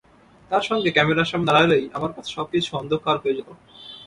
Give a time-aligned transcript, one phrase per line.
[0.51, 3.49] তাঁর সঙ্গে ক্যামেরার সামনে দাঁড়ালেই আমার কাছে সবকিছু অন্ধকার হয়ে যেত।